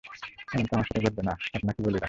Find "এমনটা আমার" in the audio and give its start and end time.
0.53-0.85